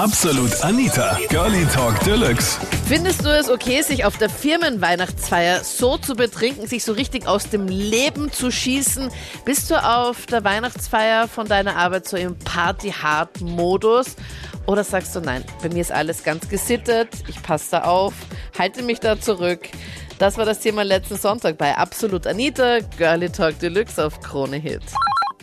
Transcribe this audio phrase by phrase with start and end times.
[0.00, 2.58] Absolut Anita, Girlie Talk Deluxe.
[2.86, 7.50] Findest du es okay, sich auf der Firmenweihnachtsfeier so zu betrinken, sich so richtig aus
[7.50, 9.10] dem Leben zu schießen?
[9.44, 14.16] Bist du auf der Weihnachtsfeier von deiner Arbeit so im Party-Hard-Modus?
[14.66, 18.14] Oder sagst du, nein, bei mir ist alles ganz gesittet, ich passe da auf,
[18.58, 19.68] halte mich da zurück.
[20.18, 24.80] Das war das Thema letzten Sonntag bei Absolut Anita, Girlie Talk Deluxe auf Krone Hit.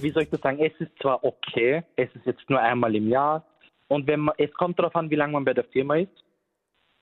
[0.01, 3.07] wie soll ich das sagen, es ist zwar okay, es ist jetzt nur einmal im
[3.07, 3.45] Jahr
[3.87, 6.23] und wenn man, es kommt darauf an, wie lange man bei der Firma ist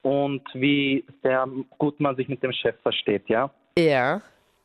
[0.02, 1.46] und wie sehr
[1.78, 3.50] gut man sich mit dem Chef versteht, ja.
[3.78, 4.20] Ja.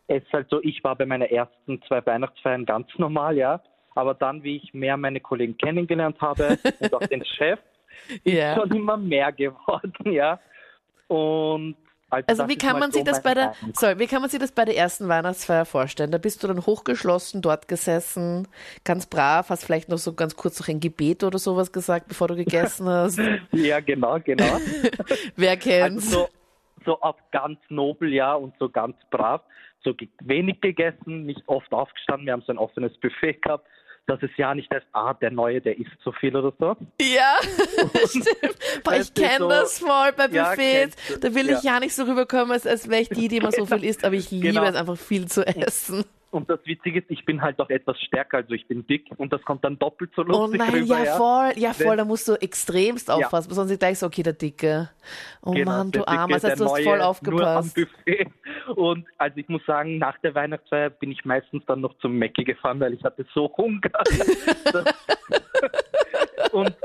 [0.08, 3.62] Es ist halt so, ich war bei meinen ersten zwei Weihnachtsfeiern ganz normal, ja,
[3.96, 7.60] aber dann, wie ich mehr meine Kollegen kennengelernt habe und auch den Chef,
[8.24, 8.56] Ja.
[8.56, 10.40] schon immer mehr geworden, ja.
[11.08, 11.76] Und
[12.12, 14.40] also, Also wie kann man so sich das bei der, sorry, wie kann man sich
[14.40, 16.12] das bei der ersten Weihnachtsfeier vorstellen?
[16.12, 18.48] Da bist du dann hochgeschlossen dort gesessen,
[18.84, 22.28] ganz brav, hast vielleicht noch so ganz kurz noch ein Gebet oder sowas gesagt, bevor
[22.28, 23.20] du gegessen hast.
[23.54, 24.58] Ja, genau, genau.
[25.36, 26.12] Wer Also kennt's?
[26.12, 26.28] so,
[26.86, 29.42] so auf ganz nobel, ja, und so ganz brav.
[29.84, 32.26] So wenig gegessen, nicht oft aufgestanden.
[32.28, 33.68] Wir haben so ein offenes Buffet gehabt,
[34.08, 36.76] dass es ja nicht heißt, ah, der Neue, der isst so viel oder so.
[37.02, 37.36] Ja,
[38.08, 38.28] stimmt.
[38.84, 40.96] Boah, ich kenne so- das voll bei Ja, Buffets.
[41.08, 41.20] du.
[41.20, 43.66] da will ich ja nicht so rüberkommen, als, als wäre ich die, die immer so
[43.66, 44.64] viel isst, aber ich liebe Genau.
[44.66, 46.04] es einfach viel zu essen.
[46.32, 49.34] Und das Witzige ist, ich bin halt auch etwas stärker, also ich bin dick und
[49.34, 50.98] das kommt dann doppelt so Oh lustig nein, rüber.
[50.98, 51.16] ja ja.
[51.18, 54.90] voll, ja voll, da musst du extremst aufpassen, sonst ist gleich so, okay, der Dicke.
[55.42, 57.78] Oh Genau, Mann, du Armer, das heißt, du hast Neue, voll aufgepasst.
[58.76, 62.46] Und also ich muss sagen, nach der Weihnachtsfeier bin ich meistens dann noch zum Mäcki
[62.46, 63.82] gefahren, weil ich hatte so Hunger.
[66.54, 66.76] und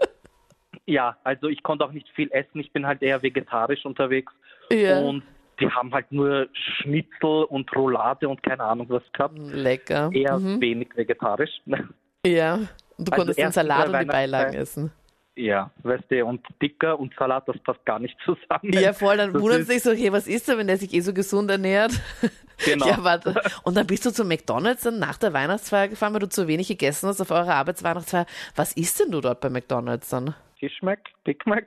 [0.86, 2.61] ja, also ich konnte auch nicht viel essen.
[2.61, 4.33] Ich bin halt eher vegetarisch unterwegs.
[4.70, 4.98] Ja.
[5.00, 5.22] Und
[5.61, 9.39] die haben halt nur Schnitzel und Roulade und keine Ahnung was gehabt.
[9.39, 10.11] Lecker.
[10.13, 10.61] Eher Mhm.
[10.61, 11.51] wenig vegetarisch.
[12.27, 12.55] Ja.
[12.55, 14.91] Und du Also konntest den Salat und die Beilagen essen.
[15.37, 18.73] ja, weißt du, und dicker und Salat, das passt gar nicht zusammen.
[18.73, 21.13] Ja, voll, dann wundert sich so, hey, was ist er, wenn der sich eh so
[21.15, 21.93] gesund ernährt?
[22.65, 22.87] Genau.
[22.87, 23.39] Ja, warte.
[23.65, 26.69] Und dann bist du zu McDonalds dann nach der Weihnachtsfeier gefahren, weil du zu wenig
[26.69, 28.25] gegessen hast auf eurer Arbeitsweihnachtsfeier.
[28.55, 30.35] Was isst denn du dort bei McDonalds dann?
[30.69, 30.99] Fish Mac?
[31.25, 31.65] Big Mac?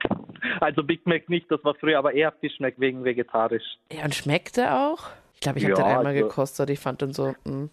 [0.59, 3.63] Also Big Mac nicht, das war früher, aber eher Fish Mac wegen vegetarisch.
[3.91, 5.07] Ja, und schmeckt der auch?
[5.35, 6.69] Ich glaube, ich habe Ja, den einmal also- gekostet.
[6.69, 7.33] Ich fand den so.
[7.45, 7.69] mm.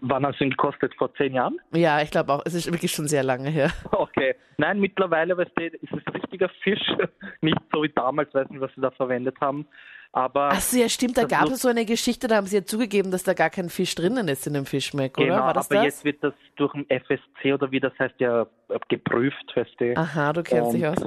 [0.00, 0.94] Wann hast du ihn gekostet?
[0.96, 1.58] Vor zehn Jahren?
[1.74, 2.42] Ja, ich glaube auch.
[2.46, 3.70] Es ist wirklich schon sehr lange her.
[3.92, 4.34] Okay.
[4.56, 6.80] Nein, mittlerweile, weißt du, ist es richtiger Fisch.
[7.42, 9.66] Nicht so wie damals, weiß nicht, was sie da verwendet haben.
[10.12, 11.18] Aber Ach so, ja, stimmt.
[11.18, 13.68] Da gab es so eine Geschichte, da haben sie ja zugegeben, dass da gar kein
[13.68, 15.26] Fisch drinnen ist in dem Fischmeck, oder?
[15.26, 15.84] genau, War das aber das?
[15.84, 19.96] jetzt wird das durch den FSC oder wie das heißt ja äh, geprüft, weißt du.
[19.96, 20.98] Aha, du kennst dich aus.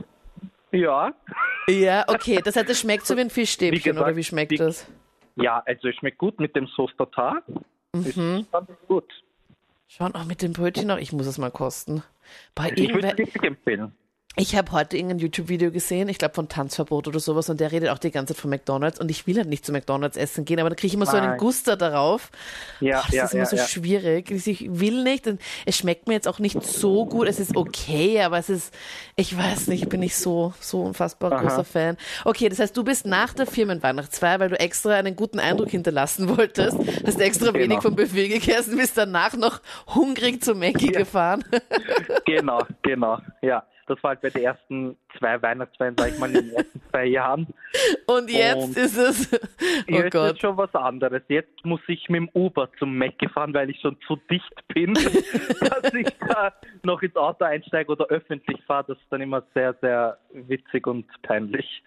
[0.71, 1.11] Ja.
[1.67, 2.39] Ja, okay.
[2.43, 4.85] Das heißt, es schmeckt so wie ein Fischstäbchen, Wie gesagt, oder wie schmeckt die- das?
[5.35, 7.41] Ja, also es schmeckt gut mit dem Sauce Tartar.
[7.93, 8.45] Ist Mhm.
[8.51, 9.05] ganz gut.
[9.87, 10.97] Schauen auch mit dem Brötchen noch.
[10.99, 12.03] Ich muss es mal kosten.
[12.53, 13.91] Bei Ich würde es empfehlen.
[14.39, 17.89] Ich habe heute irgendein YouTube-Video gesehen, ich glaube von Tanzverbot oder sowas, und der redet
[17.89, 20.61] auch die ganze Zeit von McDonalds und ich will halt nicht zu McDonalds essen gehen,
[20.61, 21.37] aber dann kriege ich immer so einen Nein.
[21.37, 22.31] Guster darauf.
[22.79, 23.67] Ja, Boah, das ja, ist immer ja, so ja.
[23.67, 24.31] schwierig.
[24.31, 27.27] Ich will nicht und es schmeckt mir jetzt auch nicht so gut.
[27.27, 28.73] Es ist okay, aber es ist,
[29.17, 31.41] ich weiß nicht, ich bin nicht so, so unfassbar Aha.
[31.41, 31.97] großer Fan.
[32.23, 36.37] Okay, das heißt, du bist nach der Firmenweihnachtsfeier, weil du extra einen guten Eindruck hinterlassen
[36.37, 37.59] wolltest, hast extra Genau.
[37.59, 39.59] wenig vom Buffet gegessen, bist danach noch
[39.93, 41.43] hungrig zu Mackie gefahren.
[42.25, 43.63] Genau, genau, ja.
[43.89, 47.05] Das war halt bei den ersten zwei Weihnachtsfeiern, sag ich mal, in den ersten zwei
[47.05, 47.47] Jahren.
[48.07, 50.33] Und jetzt Und ist es, oh Jetzt Gott.
[50.33, 51.21] ist schon was anderes.
[51.27, 54.93] Jetzt muss ich mit dem Uber zum Mac fahren, weil ich schon zu dicht bin,
[54.93, 56.53] dass ich da
[56.83, 58.85] noch ins Auto einsteige oder öffentlich fahre.
[58.89, 61.83] Das ist dann immer sehr, sehr witzig und peinlich.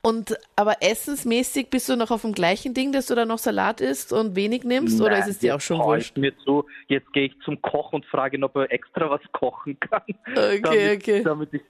[0.00, 3.80] Und aber essensmäßig bist du noch auf dem gleichen Ding, dass du da noch Salat
[3.80, 6.16] isst und wenig nimmst, oder Nein, ist es dir auch schon wurscht?
[6.16, 9.78] Mir zu, jetzt gehe ich zum Koch und frage ihn, ob er extra was kochen
[9.80, 11.22] kann, Okay, damit, okay.
[11.24, 11.62] damit ich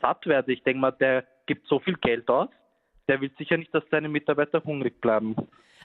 [0.00, 0.52] satt werde.
[0.52, 2.48] Ich denke mal, der gibt so viel Geld aus,
[3.08, 5.34] der will sicher nicht, dass seine Mitarbeiter hungrig bleiben.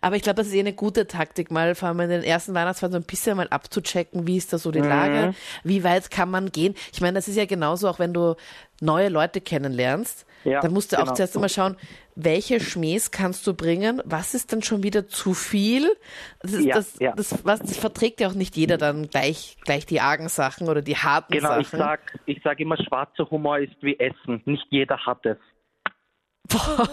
[0.01, 2.53] Aber ich glaube, das ist eh eine gute Taktik, mal vor allem in den ersten
[2.53, 4.89] Weihnachtsfeiern so ein bisschen mal abzuchecken, wie ist da so die Mhm.
[4.89, 6.75] Lage, wie weit kann man gehen.
[6.93, 8.35] Ich meine, das ist ja genauso, auch wenn du
[8.81, 11.15] neue Leute kennenlernst, Ja, dann musst du auch genau.
[11.15, 11.75] zuerst einmal schauen,
[12.15, 15.87] welche Schmähs kannst du bringen, was ist dann schon wieder zu viel.
[16.39, 17.11] Das, ist, Ja, das, ja.
[17.13, 20.81] Das, was, das verträgt ja auch nicht jeder dann gleich, gleich die argen Sachen oder
[20.81, 21.61] die harten Genau, Sachen.
[21.61, 24.41] ich sag, ich sag immer, schwarzer Humor ist wie Essen.
[24.45, 25.37] Nicht jeder hat es.
[26.47, 26.87] Boah,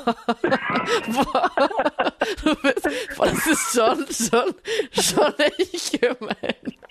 [2.43, 4.55] du bist, boah, das ist schon, schon,
[4.93, 6.82] schon echt gemein.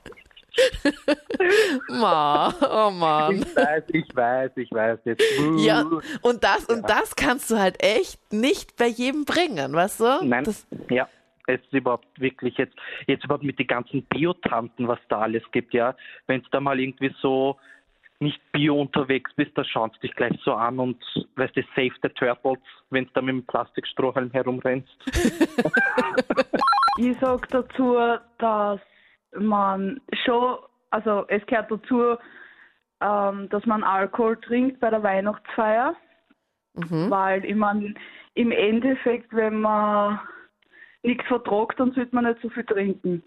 [1.90, 3.36] Ma, oh Mann.
[3.36, 5.24] Ich weiß, ich weiß, ich weiß jetzt.
[5.58, 5.86] Ja,
[6.22, 10.20] und das, und das kannst du halt echt nicht bei jedem bringen, weißt du?
[10.24, 11.08] Nein, Das, ja.
[11.48, 12.76] Es ist überhaupt wirklich jetzt,
[13.08, 15.96] jetzt überhaupt mit den ganzen Biotanten, was da alles gibt, ja.
[16.28, 17.58] Wenn es da mal irgendwie so
[18.20, 21.04] nicht bio unterwegs bist, da schaust du dich gleich so an und
[21.36, 22.60] weißt du, save the turtles,
[22.92, 24.96] wenn du da mit dem Plastikstrohhalm herumrennst.
[26.98, 27.98] Ich sag dazu,
[28.38, 28.80] dass
[29.38, 30.58] man schon,
[30.90, 32.18] also es gehört dazu,
[33.02, 35.96] ähm, dass man Alkohol trinkt bei der Weihnachtsfeier,
[36.74, 37.96] weil ich mein,
[38.34, 40.20] im Endeffekt, wenn man
[41.04, 43.24] nichts vertragt, dann sollte man nicht so viel trinken.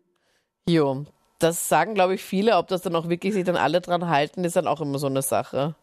[0.69, 1.05] Jo,
[1.39, 2.57] das sagen, glaube ich, viele.
[2.57, 5.09] Ob das dann auch wirklich sich dann alle dran halten, ist dann auch immer so
[5.09, 5.75] eine Sache.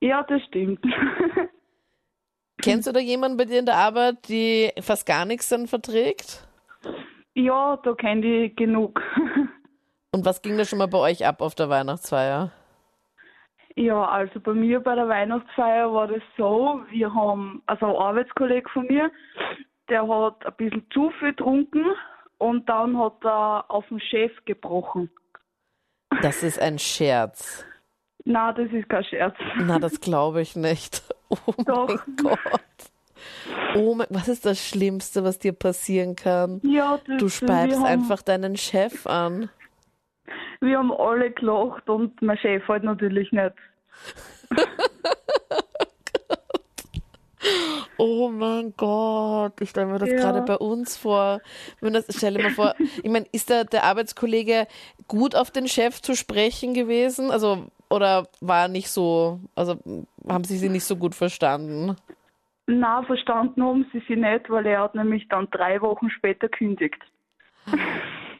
[0.00, 0.84] Ja, das stimmt.
[2.62, 6.45] Kennst du da jemanden bei dir in der Arbeit, die fast gar nichts dann verträgt?
[7.36, 9.00] Ja, da kenne ich genug.
[10.12, 12.50] Und was ging da schon mal bei euch ab auf der Weihnachtsfeier?
[13.74, 18.68] Ja, also bei mir bei der Weihnachtsfeier war das so, wir haben, also ein Arbeitskollege
[18.70, 19.10] von mir,
[19.90, 21.84] der hat ein bisschen zu viel getrunken
[22.38, 25.10] und dann hat er auf den Chef gebrochen.
[26.22, 27.66] Das ist ein Scherz.
[28.24, 29.36] Na, das ist kein Scherz.
[29.58, 31.02] Na, das glaube ich nicht.
[31.28, 31.88] Oh Doch.
[31.88, 32.62] mein Gott.
[33.74, 36.60] Oh mein, was ist das Schlimmste, was dir passieren kann?
[36.64, 39.48] Ja, das, Du speibst einfach deinen Chef an.
[40.60, 43.54] Wir haben alle gelacht und mein Chef halt natürlich nicht.
[47.98, 50.16] Oh mein Gott, ich stelle mir das Ja.
[50.16, 51.40] gerade bei uns vor.
[51.80, 54.66] Wenn das, stell dir mal vor, ich meine, ist der, der Arbeitskollege
[55.08, 57.30] gut auf den Chef zu sprechen gewesen?
[57.30, 59.76] Also, oder war er nicht so, also
[60.28, 61.96] haben sie sie nicht so gut verstanden?
[62.66, 67.00] Na, verstanden haben sie sie nicht, weil er hat nämlich dann drei Wochen später kündigt.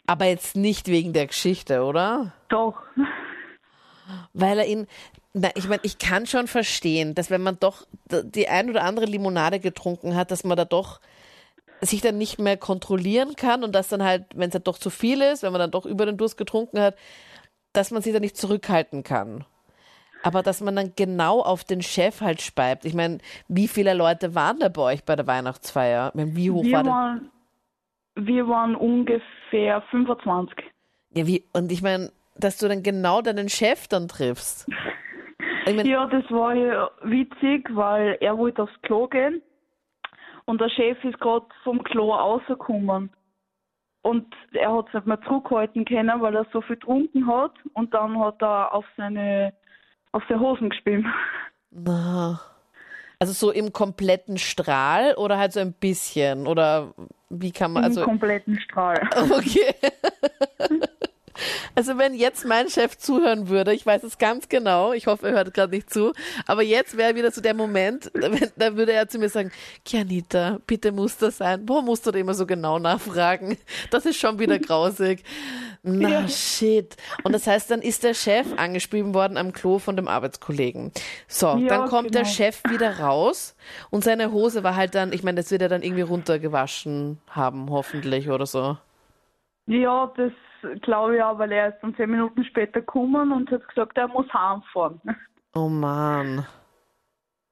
[0.06, 2.32] Aber jetzt nicht wegen der Geschichte, oder?
[2.48, 2.82] Doch.
[4.32, 4.86] Weil er ihn,
[5.32, 9.06] na, ich meine, ich kann schon verstehen, dass wenn man doch die ein oder andere
[9.06, 11.00] Limonade getrunken hat, dass man da doch
[11.80, 14.90] sich dann nicht mehr kontrollieren kann und dass dann halt, wenn es halt doch zu
[14.90, 16.96] viel ist, wenn man dann doch über den Durst getrunken hat,
[17.72, 19.44] dass man sich da nicht zurückhalten kann.
[20.26, 22.84] Aber dass man dann genau auf den Chef halt speibt.
[22.84, 23.18] Ich meine,
[23.48, 26.08] wie viele Leute waren da bei euch bei der Weihnachtsfeier?
[26.08, 26.92] Ich meine, wie hoch Wir war der?
[26.92, 27.30] waren,
[28.16, 30.64] wir waren ungefähr 25.
[31.10, 34.68] Ja, wie, und ich meine, dass du dann genau deinen Chef dann triffst.
[35.66, 39.42] Ich mein, Ja, das war ja witzig, weil er wollte aufs Klo gehen
[40.44, 43.10] und der Chef ist gerade vom Klo rausgekommen.
[44.02, 47.92] Und er hat es nicht mehr zurückhalten können, weil er so viel getrunken hat und
[47.94, 49.52] dann hat er auf seine
[50.16, 51.04] auf seine Hosen gespielt.
[51.70, 52.40] Na.
[53.18, 56.46] Also so im kompletten Strahl oder halt so ein bisschen?
[56.46, 56.94] Oder
[57.30, 59.00] wie kann man, Im also, kompletten Strahl.
[59.30, 59.74] okay.
[61.76, 65.34] Also wenn jetzt mein Chef zuhören würde, ich weiß es ganz genau, ich hoffe, er
[65.34, 66.12] hört gerade nicht zu,
[66.46, 69.52] aber jetzt wäre wieder so der Moment, wenn- da würde er zu mir sagen,
[69.84, 71.62] Kianita, bitte muss das sein.
[71.68, 73.58] Warum musst du da immer so genau nachfragen?
[73.90, 75.22] Das ist schon wieder grausig.
[75.82, 76.28] Na Ja.
[76.28, 76.96] shit.
[77.22, 80.92] Und das heißt, dann ist der Chef angeschrieben worden am Klo von dem Arbeitskollegen.
[81.28, 82.34] So, Ja, dann kommt der genau.
[82.34, 83.54] Chef wieder raus
[83.90, 87.68] und seine Hose war halt dann, ich meine, das wird er dann irgendwie runtergewaschen haben,
[87.70, 88.78] hoffentlich oder so.
[89.66, 90.32] Ja, das
[90.82, 94.08] glaube ich auch, weil er ist dann zehn Minuten später gekommen und hat gesagt, er
[94.08, 95.00] muss heimfahren.
[95.54, 96.46] Oh Mann.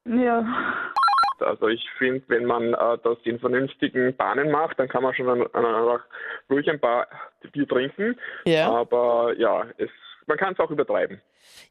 [0.06, 0.44] Ja.
[1.40, 5.28] Also ich finde, wenn man äh, das in vernünftigen Bahnen macht, dann kann man schon
[5.28, 6.04] ein- ein- einfach
[6.50, 7.06] ruhig ein paar
[7.52, 8.16] Bier trinken.
[8.44, 8.70] Ja.
[8.70, 9.90] Aber ja, es,
[10.26, 11.20] man kann es auch übertreiben.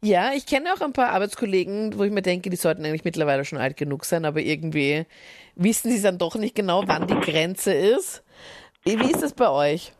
[0.02, 3.46] Ja, ich kenne auch ein paar Arbeitskollegen, wo ich mir denke, die sollten eigentlich mittlerweile
[3.46, 5.06] schon alt genug sein, aber irgendwie
[5.56, 8.24] wissen sie dann doch nicht genau, wann die Grenze ist.
[8.84, 9.94] Wie wie ist das bei euch?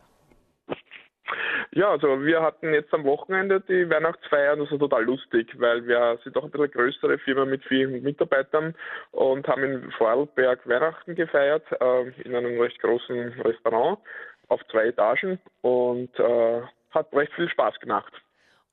[1.74, 5.84] Ja, also wir hatten jetzt am Wochenende die Weihnachtsfeier und das war total lustig, weil
[5.88, 8.76] wir sind doch ein bisschen größere Firma mit vielen Mitarbeitern
[9.10, 13.98] und haben in Vorarlberg Weihnachten gefeiert äh, in einem recht großen Restaurant
[14.48, 18.12] auf zwei Etagen und äh, hat recht viel Spaß gemacht.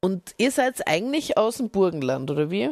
[0.02, 2.70] Und ihr seid eigentlich aus dem Burgenland, oder wie?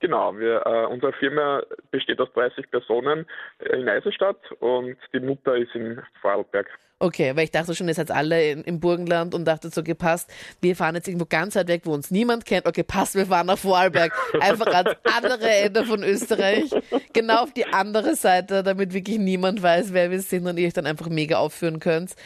[0.00, 3.26] Genau, wir, äh, unsere Firma besteht aus 30 Personen
[3.58, 6.68] in Eisenstadt und die Mutter ist in Vorarlberg.
[7.00, 9.94] Okay, weil ich dachte schon, ihr seid alle in, im Burgenland und dachte so, okay,
[9.94, 10.28] passt,
[10.60, 12.66] wir fahren jetzt irgendwo ganz weit weg, wo uns niemand kennt.
[12.66, 14.12] Okay, passt, wir fahren nach Vorarlberg.
[14.40, 16.70] Einfach ans andere Ende von Österreich.
[17.12, 20.72] Genau auf die andere Seite, damit wirklich niemand weiß, wer wir sind und ihr euch
[20.72, 22.16] dann einfach mega aufführen könnt.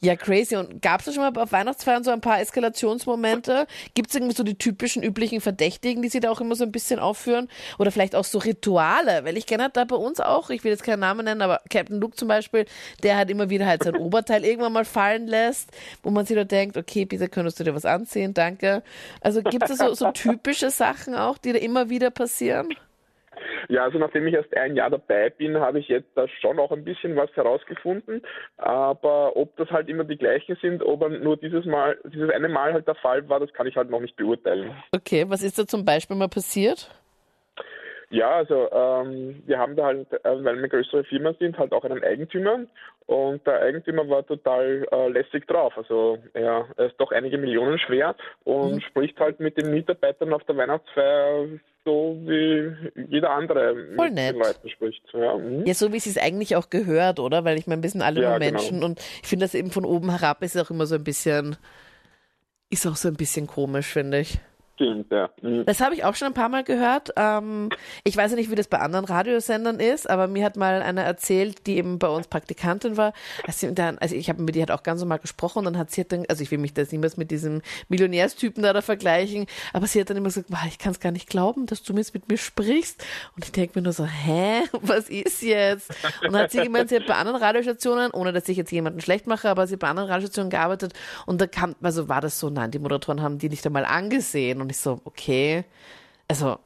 [0.00, 0.56] Ja, crazy.
[0.56, 3.66] Und gab es da schon mal auf Weihnachtsfeiern so ein paar Eskalationsmomente?
[3.94, 6.72] Gibt es irgendwie so die typischen, üblichen Verdächtigen, die sie da auch immer so ein
[6.72, 7.48] bisschen aufführen?
[7.78, 9.24] Oder vielleicht auch so Rituale?
[9.24, 11.60] Weil ich kenne halt da bei uns auch, ich will jetzt keinen Namen nennen, aber
[11.68, 12.64] Captain Luke zum Beispiel,
[13.02, 15.70] der halt immer wieder halt sein Oberteil irgendwann mal fallen lässt,
[16.02, 18.82] wo man sich da denkt, okay, bitte könntest du dir was anziehen, danke.
[19.20, 22.68] Also gibt es so, so typische Sachen auch, die da immer wieder passieren?
[23.68, 26.70] Ja, also nachdem ich erst ein Jahr dabei bin, habe ich jetzt da schon auch
[26.70, 28.22] ein bisschen was herausgefunden.
[28.56, 32.72] Aber ob das halt immer die gleichen sind, ob nur dieses Mal, dieses eine Mal
[32.72, 34.72] halt der Fall war, das kann ich halt noch nicht beurteilen.
[34.92, 36.90] Okay, was ist da zum Beispiel mal passiert?
[38.12, 41.82] Ja, also ähm, wir haben da halt, äh, weil wir größere Firmen sind, halt auch
[41.82, 42.60] einen Eigentümer
[43.06, 45.72] und der Eigentümer war total äh, lässig drauf.
[45.78, 48.14] Also er, er, ist doch einige Millionen schwer
[48.44, 48.80] und mhm.
[48.82, 51.46] spricht halt mit den Mitarbeitern auf der Weihnachtsfeier
[51.86, 52.76] so wie
[53.08, 54.34] jeder andere Voll mit nett.
[54.34, 55.02] den Leuten spricht.
[55.14, 55.64] Ja, mhm.
[55.64, 57.44] ja so wie es es eigentlich auch gehört, oder?
[57.44, 58.50] Weil ich meine, wir sind alle ja, nur genau.
[58.52, 58.86] Menschen genau.
[58.86, 61.56] und ich finde das eben von oben herab ist auch immer so ein bisschen,
[62.68, 64.38] ist auch so ein bisschen komisch, finde ich
[64.82, 65.30] stimmt, ja.
[65.40, 65.64] Mhm.
[65.64, 67.12] Das habe ich auch schon ein paar Mal gehört.
[67.16, 67.70] Ähm,
[68.04, 71.02] ich weiß ja nicht, wie das bei anderen Radiosendern ist, aber mir hat mal eine
[71.02, 73.12] erzählt, die eben bei uns Praktikantin war.
[73.46, 75.90] Also, dann, also ich habe mit ihr halt auch ganz normal gesprochen und dann hat
[75.90, 79.86] sie dann, also ich will mich das niemals mit diesem Millionärstypen da, da vergleichen, aber
[79.86, 82.28] sie hat dann immer gesagt, ich kann es gar nicht glauben, dass du jetzt mit
[82.28, 83.04] mir sprichst.
[83.36, 85.90] Und ich denke mir nur so, hä, was ist jetzt?
[86.24, 89.00] Und dann hat sie gemeint, sie hat bei anderen Radiostationen, ohne dass ich jetzt jemanden
[89.00, 90.92] schlecht mache, aber sie hat bei anderen Radiostationen gearbeitet
[91.26, 94.60] und da kam, also war das so, nein, die Moderatoren haben die nicht einmal angesehen
[94.60, 95.64] und ich so, okay.
[96.28, 96.58] Also,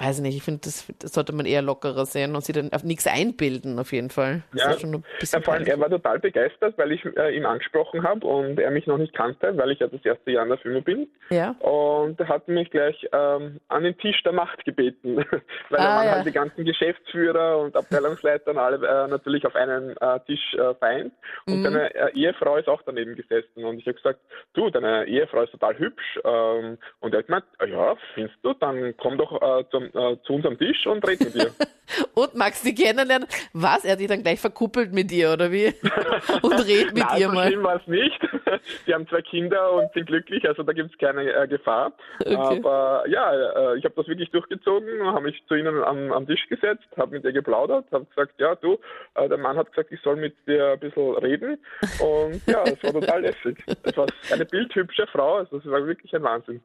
[0.00, 2.72] weiß ich nicht, ich finde, das, das, sollte man eher lockerer sehen und sich dann
[2.72, 4.42] auf nichts einbilden, auf jeden Fall.
[4.54, 8.58] Ja, ja vor allem, er war total begeistert, weil ich äh, ihn angesprochen habe und
[8.58, 11.08] er mich noch nicht kannte, weil ich ja das erste Jahr in der Firma bin.
[11.30, 11.50] Ja.
[11.60, 15.16] Und er hat mich gleich ähm, an den Tisch der Macht gebeten,
[15.70, 16.12] weil ah, da waren ja.
[16.12, 21.12] halt die ganzen Geschäftsführer und Abteilungsleiter alle äh, natürlich auf einen äh, Tisch äh, vereint.
[21.46, 21.64] Und mhm.
[21.64, 24.20] seine äh, Ehefrau ist auch daneben gesessen und ich habe gesagt,
[24.54, 26.18] du, deine Ehefrau ist total hübsch.
[26.24, 30.34] Ähm, und er hat gemeint, ja, findest du, dann komm doch äh, zum äh, zu
[30.34, 31.50] unserem Tisch und reden mit dir.
[32.14, 33.28] und magst du kennenlernen?
[33.52, 33.84] Was?
[33.84, 35.66] Er hat dich dann gleich verkuppelt mit dir, oder wie?
[36.42, 37.46] und redet mit Nein, ihr so mal.
[37.48, 38.20] Schlimm war es nicht.
[38.86, 41.92] Sie haben zwei Kinder und sind glücklich, also da gibt es keine äh, Gefahr.
[42.20, 42.34] Okay.
[42.34, 46.46] Aber ja, äh, ich habe das wirklich durchgezogen, habe mich zu ihnen am, am Tisch
[46.48, 48.78] gesetzt, habe mit ihr geplaudert, habe gesagt, ja du,
[49.14, 51.58] äh, der Mann hat gesagt, ich soll mit dir ein bisschen reden.
[52.00, 53.58] Und ja, es war total lässig.
[53.82, 56.60] Es war eine bildhübsche Frau, also es war wirklich ein Wahnsinn.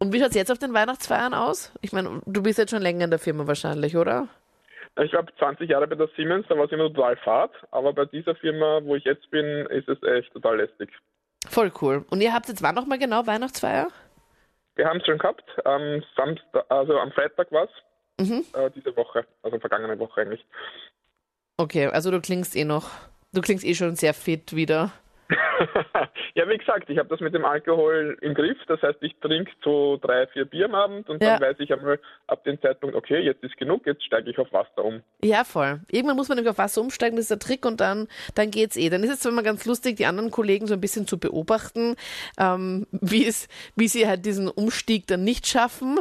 [0.00, 1.72] Und wie schaut es jetzt auf den Weihnachtsfeiern aus?
[1.80, 4.28] Ich meine, du bist jetzt schon länger in der Firma wahrscheinlich, oder?
[5.02, 7.50] Ich war 20 Jahre bei der Siemens, da war es immer total fad.
[7.70, 10.90] Aber bei dieser Firma, wo ich jetzt bin, ist es echt total lästig.
[11.48, 12.04] Voll cool.
[12.10, 13.88] Und ihr habt jetzt wann nochmal genau Weihnachtsfeier?
[14.76, 15.44] Wir haben es schon gehabt.
[15.64, 18.28] Am Samstag, also am Freitag war es.
[18.28, 18.44] Mhm.
[18.54, 20.44] Äh, diese Woche, also vergangene Woche eigentlich.
[21.56, 22.90] Okay, also du klingst eh noch,
[23.32, 24.92] du klingst eh schon sehr fit wieder.
[26.34, 28.56] Ja, wie gesagt, ich habe das mit dem Alkohol im Griff.
[28.66, 31.38] Das heißt, ich trinke so drei, vier Bier am Abend und ja.
[31.38, 34.50] dann weiß ich einmal ab dem Zeitpunkt, okay, jetzt ist genug, jetzt steige ich auf
[34.52, 35.02] Wasser um.
[35.22, 35.80] Ja, voll.
[35.90, 38.76] Irgendwann muss man nämlich auf Wasser umsteigen, das ist der Trick und dann, dann geht's
[38.76, 38.88] eh.
[38.88, 41.96] Dann ist es zwar immer ganz lustig, die anderen Kollegen so ein bisschen zu beobachten,
[42.38, 45.98] ähm, wie, es, wie sie halt diesen Umstieg dann nicht schaffen.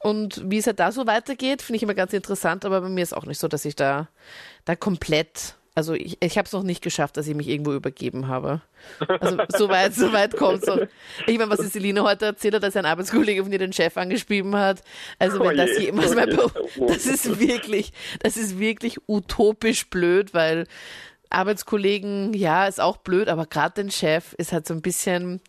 [0.00, 3.02] Und wie es halt da so weitergeht, finde ich immer ganz interessant, aber bei mir
[3.02, 4.08] ist auch nicht so, dass ich da,
[4.64, 8.26] da komplett also ich, ich habe es noch nicht geschafft, dass ich mich irgendwo übergeben
[8.26, 8.62] habe.
[9.20, 10.88] Also so weit, so weit kommt es.
[11.28, 13.96] Ich meine, was die Celine heute erzählt hat, dass ein Arbeitskollege von ihr den Chef
[13.96, 14.82] angeschrieben hat.
[15.20, 16.26] Also wenn oh das jemals oh mal,
[16.88, 20.66] das ist wirklich, das ist wirklich utopisch blöd, weil
[21.30, 25.40] Arbeitskollegen, ja, ist auch blöd, aber gerade den Chef ist halt so ein bisschen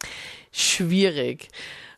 [0.51, 1.47] schwierig.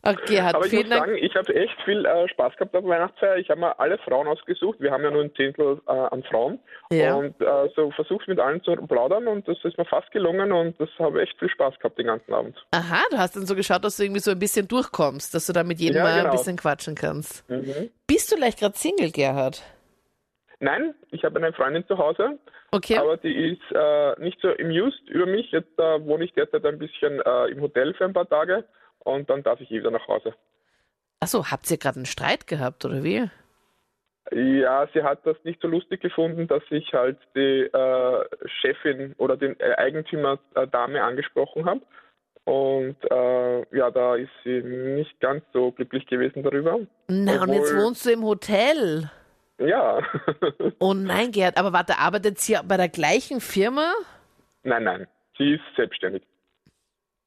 [0.04, 3.38] Okay, hat Aber ich muss sagen, ich habe echt viel äh, Spaß gehabt auf Weihnachtsfeier.
[3.38, 4.80] Ich habe mir alle Frauen ausgesucht.
[4.80, 6.60] Wir haben ja nur ein Zehntel äh, an Frauen.
[6.92, 7.16] Ja.
[7.16, 10.80] Und äh, so versucht mit allen zu plaudern und das ist mir fast gelungen und
[10.80, 12.58] das habe echt viel Spaß gehabt den ganzen Abend.
[12.72, 15.54] Aha, du hast dann so geschaut, dass du irgendwie so ein bisschen durchkommst, dass du
[15.54, 16.32] da mit jedem ja, mal genau.
[16.32, 17.48] ein bisschen quatschen kannst.
[17.50, 17.92] Mhm.
[18.08, 19.62] Bist du leicht gerade Single, Gerhard?
[20.60, 22.40] Nein, ich habe eine Freundin zu Hause.
[22.72, 22.98] Okay.
[22.98, 25.52] Aber die ist äh, nicht so amused über mich.
[25.52, 28.64] Jetzt äh, wohne ich derzeit ein bisschen äh, im Hotel für ein paar Tage
[29.04, 30.34] und dann darf ich wieder nach Hause.
[31.20, 33.30] Achso, habt ihr gerade einen Streit gehabt oder wie?
[34.32, 38.26] Ja, sie hat das nicht so lustig gefunden, dass ich halt die äh,
[38.62, 41.82] Chefin oder den äh, Eigentümer äh, Dame angesprochen habe.
[42.46, 46.80] Und äh, ja, da ist sie nicht ganz so glücklich gewesen darüber.
[47.08, 49.12] Na, Obwohl, und jetzt wohnst du im Hotel.
[49.60, 50.00] Ja.
[50.80, 53.94] oh nein, Gerd, aber warte, arbeitet sie bei der gleichen Firma?
[54.64, 56.24] Nein, nein, sie ist selbstständig.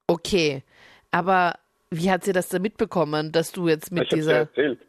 [0.07, 0.63] Okay,
[1.11, 1.53] aber
[1.91, 4.33] wie hat sie das denn mitbekommen, dass du jetzt mit ich dieser.
[4.33, 4.79] Erzählt.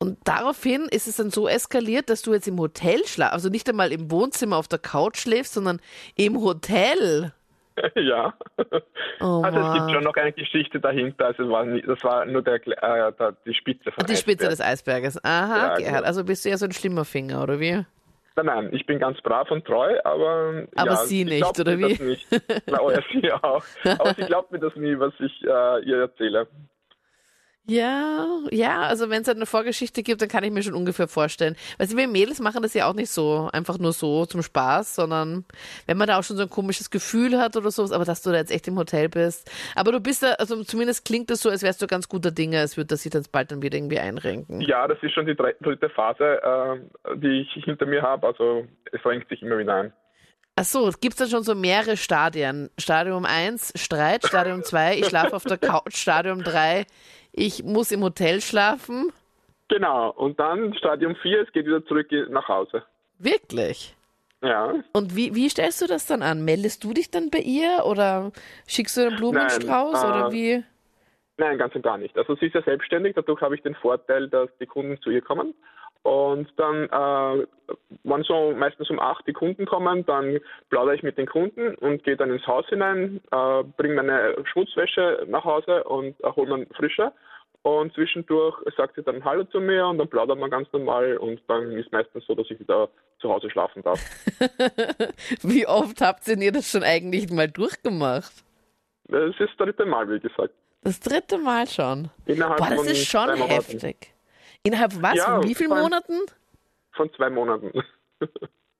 [0.00, 3.68] Und daraufhin ist es dann so eskaliert, dass du jetzt im Hotel schlafst, also nicht
[3.68, 5.80] einmal im Wohnzimmer auf der Couch schläfst, sondern
[6.16, 7.32] im Hotel.
[7.94, 8.34] Ja.
[9.20, 11.26] Oh, also es gibt schon noch eine Geschichte dahinter.
[11.26, 14.18] Also war nie, das war nur der, äh, der, die Spitze von Die Eisberg.
[14.18, 15.24] Spitze des Eisberges.
[15.24, 15.78] Aha, ja, Gerhard.
[15.78, 16.02] Genau.
[16.02, 17.84] Also bist du ja so ein schlimmer Finger, oder wie?
[18.38, 20.66] Nein, nein, ich bin ganz brav und treu, aber.
[20.76, 22.00] Aber ja, sie nicht, oder wie?
[22.00, 22.26] Nicht.
[22.66, 23.64] Na, oh ja, sie auch.
[23.84, 26.46] Aber sie glaubt mir das nie, was ich äh, ihr erzähle.
[27.70, 31.06] Ja, ja, also wenn es halt eine Vorgeschichte gibt, dann kann ich mir schon ungefähr
[31.06, 31.54] vorstellen.
[31.76, 35.44] Weil wir Mädels machen das ja auch nicht so, einfach nur so zum Spaß, sondern
[35.86, 38.30] wenn man da auch schon so ein komisches Gefühl hat oder sowas, aber dass du
[38.30, 39.50] da jetzt echt im Hotel bist.
[39.76, 42.56] Aber du bist da, also zumindest klingt das so, als wärst du ganz guter Dinge,
[42.62, 44.62] es wird das sich dann bald dann wieder irgendwie einrenken.
[44.62, 49.04] Ja, das ist schon die dritte Phase, äh, die ich hinter mir habe, also es
[49.04, 49.92] renkt sich immer wieder ein.
[50.60, 52.68] Ach so, gibt es dann schon so mehrere Stadien?
[52.78, 56.84] Stadium 1, Streit, Stadium 2, ich schlafe auf der Couch, Stadium 3,
[57.30, 59.12] ich muss im Hotel schlafen.
[59.68, 62.82] Genau, und dann Stadium 4, es geht wieder zurück nach Hause.
[63.20, 63.94] Wirklich?
[64.42, 64.74] Ja.
[64.92, 66.44] Und wie, wie stellst du das dann an?
[66.44, 68.32] Meldest du dich dann bei ihr oder
[68.66, 70.64] schickst du einen Blumenstrauß Nein, oder äh, wie?
[71.36, 72.18] Nein, ganz und gar nicht.
[72.18, 75.22] Also sie ist ja selbstständig, dadurch habe ich den Vorteil, dass die Kunden zu ihr
[75.22, 75.54] kommen.
[76.08, 77.46] Und dann, äh,
[78.04, 80.38] wenn so meistens um acht die Kunden kommen, dann
[80.70, 85.26] plaudere ich mit den Kunden und gehe dann ins Haus hinein, äh, bringe meine Schmutzwäsche
[85.28, 87.12] nach Hause und äh, hole mir frische.
[87.60, 91.42] Und zwischendurch sagt sie dann Hallo zu mir und dann plaudert man ganz normal und
[91.46, 92.88] dann ist meistens so, dass ich wieder
[93.20, 94.00] zu Hause schlafen darf.
[95.42, 98.32] wie oft habt ihr das schon eigentlich mal durchgemacht?
[99.08, 100.54] Das ist das dritte Mal, wie gesagt.
[100.84, 102.08] Das dritte Mal schon?
[102.24, 104.14] Innerhalb Boah, das ist schon heftig.
[104.62, 105.14] Innerhalb was?
[105.14, 106.14] Ja, von wie vielen Monaten?
[106.92, 107.72] Von zwei Monaten.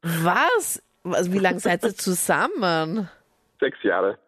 [0.03, 0.83] Was?
[1.05, 3.09] Also wie lange seid ihr zusammen?
[3.61, 4.19] Sechs Jahre.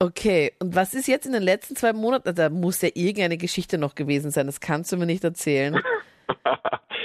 [0.00, 2.32] Okay, und was ist jetzt in den letzten zwei Monaten?
[2.34, 4.46] Da muss ja irgendeine Geschichte noch gewesen sein.
[4.46, 5.74] Das kannst du mir nicht erzählen.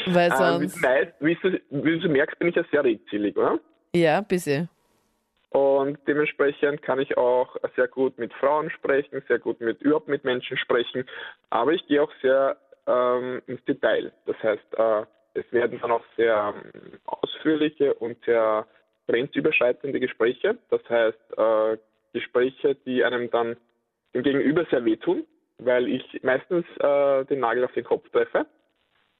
[0.05, 0.84] Weil ähm, sonst.
[0.84, 3.60] Äh, wie, du, wie du merkst, bin ich ja sehr redselig, oder?
[3.96, 4.70] Ja, bisschen.
[5.50, 10.24] Und dementsprechend kann ich auch sehr gut mit Frauen sprechen, sehr gut mit überhaupt mit
[10.24, 11.05] Menschen sprechen.
[11.51, 14.11] Aber ich gehe auch sehr ähm, ins Detail.
[14.25, 18.67] Das heißt, äh, es werden dann auch sehr ähm, ausführliche und sehr
[19.07, 20.57] grenzüberschreitende Gespräche.
[20.69, 21.77] Das heißt, äh,
[22.13, 23.57] Gespräche, die einem dann
[24.13, 25.25] im Gegenüber sehr wehtun,
[25.57, 28.45] weil ich meistens äh, den Nagel auf den Kopf treffe.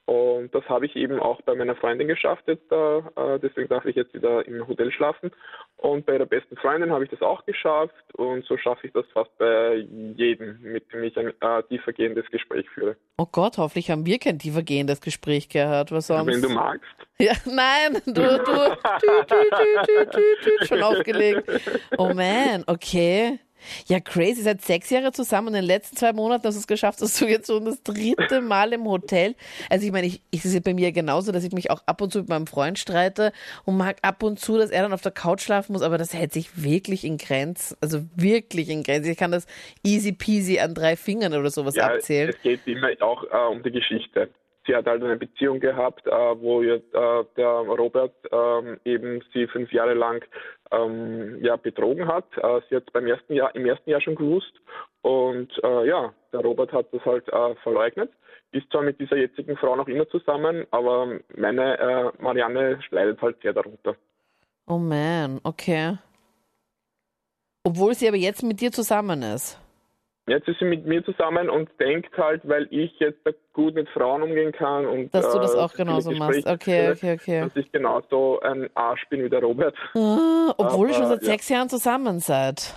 [0.06, 3.96] Und das habe ich eben auch bei meiner Freundin geschafft jetzt, äh, deswegen darf ich
[3.96, 5.30] jetzt wieder im Hotel schlafen.
[5.78, 9.06] Und bei ihrer besten Freundin habe ich das auch geschafft und so schaffe ich das
[9.14, 12.96] fast bei jedem, mit dem ich ein äh, tiefergehendes Gespräch führe.
[13.16, 15.90] Oh Gott, hoffentlich haben wir kein tiefergehendes Gespräch gehört.
[15.90, 16.26] Was sonst?
[16.26, 16.84] Wenn du magst.
[17.18, 20.10] Ja, nein, du, du, tü, tü,
[20.42, 21.48] tü, schon aufgelegt.
[21.96, 23.38] Oh man, okay.
[23.86, 24.42] Ja, crazy.
[24.42, 27.18] Seit sechs Jahren zusammen und in den letzten zwei Monaten hast du es geschafft, dass
[27.18, 29.34] du jetzt schon das dritte Mal im Hotel.
[29.70, 32.12] Also ich meine, ich, ich ist bei mir genauso, dass ich mich auch ab und
[32.12, 33.32] zu mit meinem Freund streite
[33.64, 36.14] und mag ab und zu, dass er dann auf der Couch schlafen muss, aber das
[36.14, 37.76] hält sich wirklich in Grenzen.
[37.80, 39.10] Also wirklich in Grenzen.
[39.10, 39.46] Ich kann das
[39.84, 42.30] easy peasy an drei Fingern oder sowas ja, abzählen.
[42.30, 44.28] Es geht immer auch äh, um die Geschichte
[44.66, 49.46] sie hat halt eine Beziehung gehabt, äh, wo ihr, äh, der Robert ähm, eben sie
[49.46, 50.24] fünf Jahre lang
[50.76, 52.26] ähm, ja, betrogen hat.
[52.36, 54.52] Äh, sie hat beim ersten Jahr, im ersten Jahr schon gewusst
[55.02, 58.10] und äh, ja, der Robert hat das halt äh, verleugnet.
[58.52, 63.40] Ist zwar mit dieser jetzigen Frau noch immer zusammen, aber meine äh, Marianne leidet halt
[63.42, 63.96] sehr darunter.
[64.66, 65.98] Oh man, okay.
[67.64, 69.58] Obwohl sie aber jetzt mit dir zusammen ist.
[70.26, 73.18] Jetzt ist sie mit mir zusammen und denkt halt, weil ich jetzt
[73.52, 76.46] gut mit Frauen umgehen kann und dass du das äh, auch genauso machst.
[76.46, 77.40] Okay, okay, okay.
[77.42, 79.74] Dass ich genauso ein Arsch bin wie der Robert.
[79.94, 81.26] Ah, obwohl ihr schon seit ja.
[81.26, 82.74] sechs Jahren zusammen seid.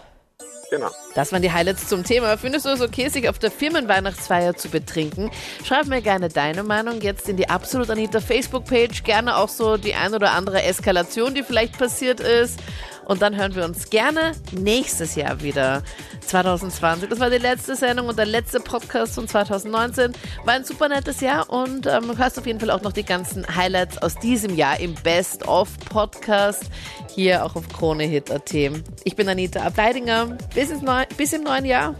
[0.69, 0.89] Genau.
[1.15, 2.37] Das waren die Highlights zum Thema.
[2.37, 5.31] Findest du es okay, sich auf der Firmenweihnachtsfeier zu betrinken?
[5.63, 9.03] Schreib mir gerne deine Meinung jetzt in die Absolut Anita Facebook-Page.
[9.03, 12.59] Gerne auch so die ein oder andere Eskalation, die vielleicht passiert ist.
[13.07, 15.81] Und dann hören wir uns gerne nächstes Jahr wieder.
[16.27, 17.09] 2020.
[17.09, 20.13] Das war die letzte Sendung und der letzte Podcast von 2019.
[20.43, 23.05] War ein super nettes Jahr und ähm, du hörst auf jeden Fall auch noch die
[23.05, 26.65] ganzen Highlights aus diesem Jahr im Best-of-Podcast
[27.15, 28.53] hier auch auf KroneHit.at.
[29.03, 30.37] Ich bin Anita Ableidinger.
[30.53, 30.69] Bis,
[31.15, 31.95] bis im neuen Jahr.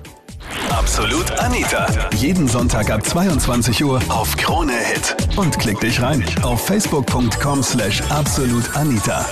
[0.69, 1.87] Absolut Anita.
[2.15, 5.15] Jeden Sonntag ab 22 Uhr auf Krone Hit.
[5.37, 9.25] Und klick dich rein auf facebook.com/slash absolutanita.